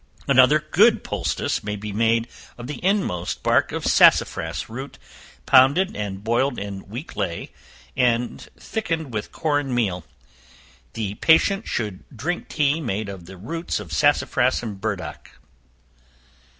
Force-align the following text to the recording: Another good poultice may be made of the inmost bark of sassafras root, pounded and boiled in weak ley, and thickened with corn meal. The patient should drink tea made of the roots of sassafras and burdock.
Another 0.27 0.57
good 0.71 1.03
poultice 1.03 1.63
may 1.63 1.75
be 1.75 1.93
made 1.93 2.27
of 2.57 2.65
the 2.65 2.83
inmost 2.83 3.43
bark 3.43 3.71
of 3.71 3.85
sassafras 3.85 4.67
root, 4.67 4.97
pounded 5.45 5.95
and 5.95 6.23
boiled 6.23 6.57
in 6.57 6.87
weak 6.89 7.15
ley, 7.15 7.51
and 7.95 8.49
thickened 8.57 9.13
with 9.13 9.31
corn 9.31 9.75
meal. 9.75 10.03
The 10.93 11.13
patient 11.21 11.67
should 11.67 12.03
drink 12.09 12.47
tea 12.49 12.81
made 12.81 13.09
of 13.09 13.25
the 13.27 13.37
roots 13.37 13.79
of 13.79 13.93
sassafras 13.93 14.63
and 14.63 14.81
burdock. 14.81 15.33